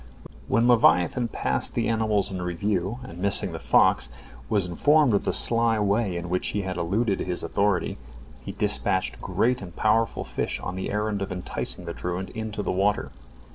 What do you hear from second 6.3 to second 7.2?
he had eluded